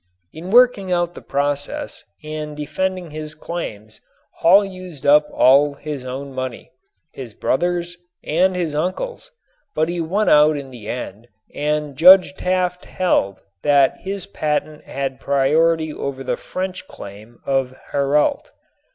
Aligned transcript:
In 0.33 0.49
working 0.49 0.91
out 0.91 1.13
the 1.13 1.21
process 1.21 2.03
and 2.23 2.57
defending 2.57 3.11
his 3.11 3.35
claims 3.35 4.01
Hall 4.39 4.65
used 4.65 5.05
up 5.05 5.27
all 5.29 5.75
his 5.75 6.03
own 6.05 6.33
money, 6.33 6.71
his 7.11 7.35
brother's 7.35 7.97
and 8.23 8.55
his 8.55 8.73
uncle's, 8.73 9.29
but 9.75 9.89
he 9.89 10.01
won 10.01 10.27
out 10.27 10.57
in 10.57 10.71
the 10.71 10.89
end 10.89 11.27
and 11.53 11.95
Judge 11.95 12.33
Taft 12.33 12.85
held 12.85 13.41
that 13.61 13.97
his 13.97 14.25
patent 14.25 14.85
had 14.85 15.19
priority 15.19 15.93
over 15.93 16.23
the 16.23 16.35
French 16.35 16.87
claim 16.87 17.39
of 17.45 17.75
Hérault. 17.93 18.45